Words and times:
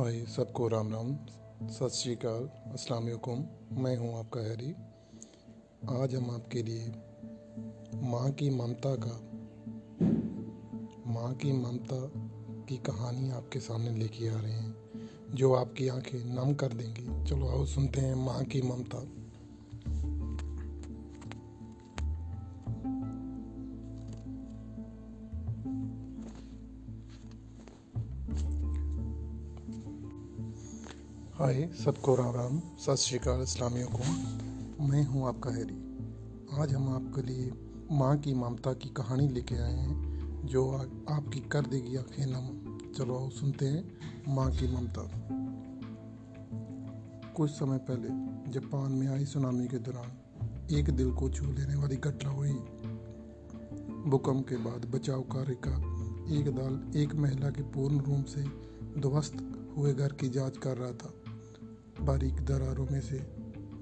हाय, 0.00 0.26
सबको 0.26 0.68
राम 0.68 0.94
राम। 0.94 1.16
सत 1.68 1.88
श्रीकाल 1.88 2.72
अस्सलाम 2.72 3.04
वालेकुम। 3.04 3.44
मैं 3.72 3.96
हूँ 3.96 4.18
आपका 4.18 4.40
हैरी। 4.40 4.74
आज 6.02 6.14
हम 6.14 6.30
आपके 6.30 6.62
लिए 6.62 6.92
माँ 7.94 8.30
की 8.30 8.50
ममता 8.50 8.96
का, 8.96 9.20
माँ 11.12 11.34
की 11.34 11.52
ममता 11.52 12.10
की 12.64 12.76
कहानी 12.76 13.30
आपके 13.30 13.60
सामने 13.60 13.90
लेके 13.90 14.28
आ 14.28 14.40
रहे 14.40 14.52
हैं, 14.52 14.76
जो 15.34 15.54
आपकी 15.54 15.88
आँखें 15.88 16.34
नम 16.34 16.54
कर 16.54 16.68
देंगी। 16.68 17.30
चलो 17.30 17.48
आओ 17.48 17.64
सुनते 17.64 18.00
हैं 18.00 18.14
माँ 18.14 18.44
की 18.44 18.62
ममता। 18.62 19.19
हाय 31.40 31.70
राम 32.08 32.62
सत 32.78 32.94
श्रीकाल 32.94 33.46
को 33.84 34.84
मैं 34.84 35.06
हूँ 35.06 35.28
आपका 35.28 35.50
हैरी। 35.50 35.74
आज 36.60 36.72
हम 36.72 36.88
आपके 36.88 37.22
लिए 37.22 37.52
माँ 37.92 38.18
की 38.18 38.34
ममता 38.34 38.72
की 38.72 38.88
कहानी 38.88 39.28
लेके 39.28 39.54
आए 39.54 39.74
हैं 39.74 40.46
जो 40.46 40.70
आ, 40.70 40.82
आपकी 41.16 41.40
कर 41.40 41.66
देगी 41.66 41.96
आँखें 41.96 42.26
नम। 42.26 42.78
चलो 42.92 43.14
आओ 43.14 43.30
सुनते 43.30 43.66
हैं 43.66 43.98
माँ 44.28 44.50
की 44.50 44.76
ममता। 44.76 45.10
कुछ 47.36 47.50
समय 47.50 47.78
पहले 47.78 48.08
जापान 48.52 48.92
में 48.92 49.08
आई 49.08 49.24
सुनामी 49.24 49.68
के 49.68 49.78
दौरान 49.78 50.12
एक 50.74 50.90
दिल 50.90 51.12
को 51.12 51.30
छू 51.30 51.46
लेने 51.46 51.74
वाली 51.74 51.96
घटना 51.96 52.30
हुई। 52.30 52.52
भूकंप 54.10 54.48
के 54.48 54.56
बाद 54.56 54.84
बचाव 54.84 55.20
कार्य 55.20 55.56
का 55.66 55.76
एक 56.36 56.44
दल 56.44 56.98
एक 56.98 57.14
महिला 57.14 57.50
के 57.50 57.62
पूर्ण 57.62 58.00
रूप 58.00 58.24
से 58.24 58.42
ध्वस्त 59.00 59.56
हुए 59.76 59.94
घर 59.94 60.12
की 60.12 60.28
जाँच 60.28 60.56
कर 60.56 60.76
रहा 60.76 60.92
था। 60.92 61.14
बारीक 62.00 62.34
दरारों 62.34 62.86
में 62.92 63.00
से 63.00 63.26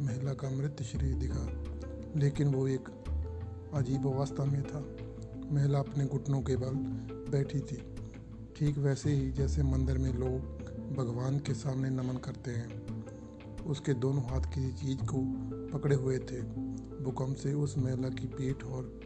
महिला 0.01 0.35
का 0.35 0.51
मृत 0.51 0.83
शरीर 0.83 1.15
दिखा, 1.15 1.65
लेकिन 2.17 2.55
वो 2.55 2.69
एक 2.69 2.89
अजीब 3.75 4.07
अवस्था 4.07 4.45
में 4.45 4.63
था। 4.63 4.97
महिला 5.55 5.79
अपने 5.79 6.07
घुटनों 6.07 6.43
के 6.43 6.57
बल 6.57 6.75
बैठी 7.33 7.61
थी। 7.61 7.95
ठीक 8.57 8.79
वैसे 8.79 9.11
ही 9.11 9.31
जैसे 9.31 9.63
मंदिर 9.63 9.99
में 9.99 10.13
लोग 10.13 10.41
भगवान 10.97 11.39
के 11.39 11.55
सामने 11.55 11.91
नमन 11.91 12.17
करते 12.17 12.51
हैं। 12.51 12.89
उसके 13.65 13.95
दोनों 13.95 14.23
हाथ 14.23 14.41
किसी 14.41 14.73
चीज़ 14.73 14.99
को 14.99 15.19
पकड़े 15.79 15.97
हुए 15.97 16.19
थे। 16.19 16.43
भूकंप 17.05 17.37
से 17.37 17.55
उस 17.55 17.79
महिला 17.79 18.09
की 18.09 18.27
पीठ 18.27 18.65
और 18.65 19.01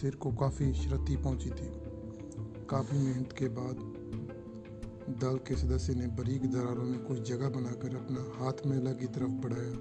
सिर 0.00 0.14
को 0.14 0.32
काफ़ी 0.32 0.72
क्षति 0.72 1.16
पहुँची 1.16 1.50
थी। 1.50 1.72
काफ़ी 2.70 2.98
मेहनत 2.98 3.32
के 3.38 3.48
बाद 3.48 3.89
दल 5.10 5.38
के 5.38 5.56
सदस्य 5.56 5.94
ने 5.94 6.06
बारीक 6.06 6.42
दरारों 6.52 6.84
में 6.84 6.98
कुछ 7.04 7.20
जगह 7.28 7.48
बनाकर 7.48 7.94
अपना 7.96 8.20
हाथ 8.34 8.66
मेला 8.66 8.92
की 8.92 9.06
तरफ़ 9.06 9.32
बढ़ाया। 9.42 9.72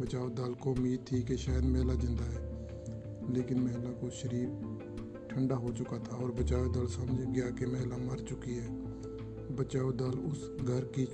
बचाव 0.00 0.28
दल 0.30 0.54
को 0.54 0.70
उम्मीद 0.70 1.04
थी 1.12 1.22
कि 1.22 1.36
शायद 1.36 1.64
मेला 1.64 1.94
ज़िंदा 1.94 2.24
है, 2.24 3.34
लेकिन 3.34 3.60
महिला 3.60 3.90
को 3.92 4.10
शरीर 4.10 5.28
ठंडा 5.30 5.54
हो 5.54 5.72
चुका 5.72 5.98
था 5.98 6.16
और 6.16 6.32
बचाव 6.32 6.72
दल 6.72 6.86
समझ 6.86 7.18
गया 7.20 7.50
कि 7.50 7.66
महिला 7.66 7.96
मर 7.96 8.24
चुकी 8.24 8.54
है। 8.54 8.68
बचाव 9.56 9.92
दल 9.92 10.18
उस 10.22 10.48
घर 10.60 10.90
की 10.98 11.04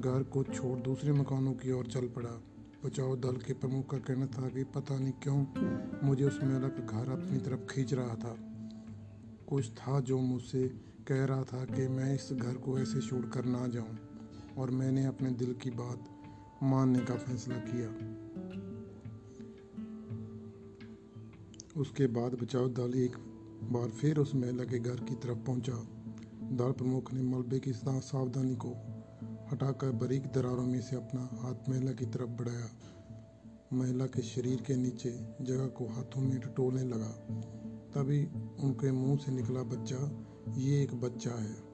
घर 0.00 0.22
को 0.22 0.44
छोड़ 0.44 0.78
दूसरे 0.80 1.12
मकानों 1.12 1.52
की 1.52 1.72
ओर 1.72 1.86
चल 1.86 2.08
पड़ा। 2.08 2.40
बचाव 2.84 3.16
दल 3.16 3.36
के 3.36 3.52
प्रमुख 3.52 3.90
का 3.90 3.98
कहना 3.98 4.26
था 4.26 4.48
कि 4.48 4.64
पता 4.74 4.98
नहीं 4.98 5.12
क्यों 5.22 6.06
मुझे 6.06 6.24
उस 6.24 6.38
महिला 6.42 6.68
का 6.68 6.86
घर 6.94 7.12
अपनी 7.12 7.38
तरफ़ 7.38 7.66
खींच 7.66 7.94
रहा 7.94 8.14
था। 8.14 8.36
कुछ 9.48 9.70
था 9.70 10.00
जो 10.00 10.18
मुझसे 10.18 10.68
कह 11.08 11.24
रहा 11.24 11.42
था 11.42 11.64
कि 11.64 11.88
मैं 11.88 12.14
इस 12.14 12.28
घर 12.32 12.54
को 12.54 12.78
ऐसे 12.78 13.00
छोड़ 13.00 13.26
कर 13.26 13.44
ना 13.44 13.66
जाऊँ, 13.66 13.96
और 14.58 14.70
मैंने 14.70 15.06
अपने 15.06 15.30
दिल 15.30 15.52
की 15.52 15.70
बात 15.70 16.04
मानने 16.62 16.98
का 16.98 17.14
फैसला 17.14 17.56
किया। 17.56 17.88
उसके 21.80 22.06
बाद 22.06 22.34
बचाव 22.34 22.68
दल 22.68 22.98
एक 22.98 23.16
बार 23.72 23.88
फिर 23.88 24.18
उस 24.18 24.34
महिला 24.34 24.64
के 24.64 24.78
घर 24.78 24.96
की 24.96 25.14
तरफ़ 25.14 25.38
पहुँचा। 25.38 25.72
दल 26.52 26.72
प्रमुख 26.72 27.12
ने 27.12 27.22
मलबे 27.22 27.58
की 27.58 27.72
सावधानी 27.72 28.54
को 28.54 28.70
हटाकर 29.52 29.90
बारीक 29.90 30.26
दरारों 30.26 30.66
में 30.66 30.80
से 30.80 30.96
अपना 30.96 31.28
हाथ 31.32 31.68
महिला 31.68 31.92
की 31.92 32.06
तरफ़ 32.06 32.30
बढ़ाया। 32.30 32.68
महिला 33.72 34.06
के 34.06 34.22
शरीर 34.22 34.62
के 34.66 34.76
नीचे 34.76 35.10
जगह 35.40 35.66
को 35.66 35.86
हाथों 35.86 36.20
में 36.20 36.40
टटोलने 36.40 36.82
लगा। 36.82 37.12
तभी 37.88 38.24
उनके 38.64 38.92
मुँह 38.92 39.16
से 39.16 39.32
निकला 39.32 39.62
बच्चा, 39.62 40.26
ये 40.56 40.82
एक 40.82 40.94
बच्चा 40.94 41.30
है। 41.30 41.68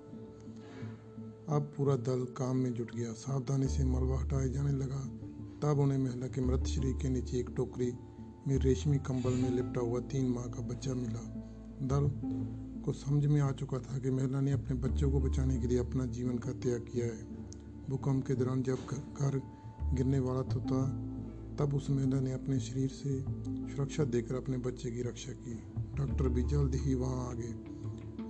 अब 1.49 1.73
पूरा 1.77 1.97
दल 1.97 2.25
काम 2.25 2.57
में 2.57 2.75
जुट 2.75 2.95
गया। 2.95 3.13
सावधानी 3.13 3.69
से 3.69 3.85
मलबा 3.85 4.21
हटाए 4.21 4.49
जाने 4.49 4.73
लगा। 4.73 5.01
तब 5.63 5.79
उन्हें 5.79 5.99
महिला 5.99 6.27
के 6.27 6.41
मृत 6.41 6.65
शरीर 6.65 6.95
के 7.03 7.09
नीचे 7.09 7.39
एक 7.39 7.51
टोकरी 7.57 7.93
में 8.49 8.59
रेशमी 8.59 8.99
कंबल 8.99 9.31
में 9.31 9.51
लिपटा 9.51 9.81
हुआ 9.81 10.01
तीन 10.01 10.31
माह 10.31 10.45
का 10.45 10.63
बच्चा 10.63 10.95
मिला। 10.95 11.23
दल 11.83 12.11
को 12.85 12.93
समझ 12.93 13.27
में 13.27 13.41
आ 13.41 13.53
चुका 13.53 13.79
था 13.79 13.99
कि 13.99 14.11
महिला 14.11 14.41
ने 14.41 14.53
अपने 14.53 14.77
बच्चों 14.77 15.11
को 15.11 15.21
बचाने 15.21 15.59
के 15.59 15.67
लिए 15.67 15.79
अपना 15.79 16.07
जीवन 16.07 16.39
का 16.39 16.53
त्याग 16.53 16.81
किया 16.93 17.07
है। 17.07 17.25
भूकंप 17.91 18.27
के 18.27 18.35
दौरान 18.35 18.63
जब 18.63 18.79
घर 19.21 19.43
गिरने 19.95 20.19
वाला 20.19 20.43
तो 20.43 20.61
था 20.61 20.83
तब 21.59 21.75
उस 21.75 21.91
महिला 21.91 22.21
ने 22.21 22.33
अपने 22.33 22.61
शरीर 22.61 22.89
से 22.89 23.21
सुरक्षा 23.77 24.05
देकर 24.05 24.35
अपने 24.35 24.59
बच्चे 24.59 24.91
की 24.91 25.03
रक्षा 25.03 25.33
की। 25.33 25.55
डॉक्टर 25.95 26.29
भी 26.29 26.43
जल्द 26.43 26.75
ही 26.75 26.95
वहाँ 26.95 27.31
आ 27.31 27.33
गए। 27.33 27.55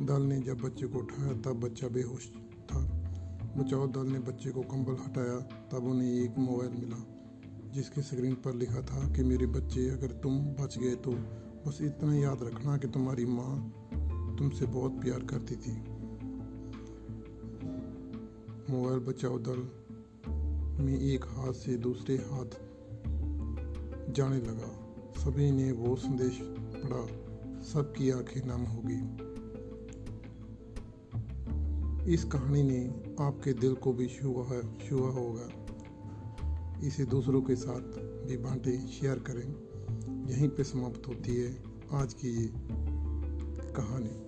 दल 0.07 0.23
ने 0.23 0.41
जब 0.41 0.59
बच्चे 0.59 0.87
को 0.87 0.99
उठाया, 0.99 1.33
तब 1.33 1.53
बच्चा 1.53 1.89
बेहोश 1.89 2.29
था। 2.73 2.79
बचाव 3.57 3.87
दल 3.87 4.07
ने 4.07 4.19
बच्चे 4.19 4.51
को 4.51 4.61
कंबल 4.61 4.93
हटाया, 4.93 5.41
तब 5.41 5.85
उन्हें 5.85 6.09
एक 6.09 6.39
मोबाइल 6.39 6.71
मिला, 6.71 7.07
जिसके 7.75 8.03
स्क्रीन 8.03 8.35
पर 8.35 8.55
लिखा 8.55 8.83
था 8.83 9.13
कि, 9.13 9.23
मेरे 9.23 9.47
बच्चे, 9.47 9.89
अगर 9.89 10.07
तुम 10.07 10.39
बच 10.39 10.79
गए 10.79 10.95
तो 10.95 11.11
बस 11.67 11.79
इतना 11.83 12.15
याद 12.15 12.43
रखना 12.43 12.77
कि 12.77 12.89
तुम्हारी 12.89 13.25
माँ 13.25 13.71
तुमसे 14.39 14.67
बहुत 14.67 14.93
प्यार 14.93 15.21
करती 15.21 15.57
थी। 15.57 15.73
मोबाइल 18.73 18.99
बचाव 18.99 19.39
दल 19.39 19.85
में 20.85 21.01
एक 21.01 21.25
हाथ 21.25 21.53
से 21.53 21.77
दूसरे 21.77 22.17
हाथ 22.17 22.74
जाने 24.11 24.37
लगा। 24.37 24.97
सभी 25.21 25.51
ने 25.51 25.73
वो 25.73 25.97
संदेश 25.97 26.39
पढ़ा। 26.43 27.25
सबकी 27.63 28.11
आँखें 28.11 28.41
नम 28.45 28.61
हो 28.61 28.83
गई। 28.85 29.35
इस 32.15 32.25
कहानी 32.25 32.63
ने 32.63 32.89
आपके 33.21 33.53
दिल 33.53 33.75
को 33.75 33.93
भी 33.93 34.07
छुआ 34.07 34.45
है, 34.45 34.79
छुआ 34.79 35.09
होगा। 35.11 35.49
इसे 36.87 37.05
दूसरों 37.05 37.43
के 37.43 37.57
साथ 37.57 37.81
भी 38.27 38.37
बांटें, 38.37 38.87
शेयर 38.87 39.19
करें। 39.19 39.55
यहीं 40.29 40.49
पे 40.49 40.65
समाप्त 40.65 41.03
होती 41.09 41.37
है 41.37 41.63
आज 41.93 42.15
की 42.15 42.29
ये 42.29 42.53
कहानी। 43.77 44.25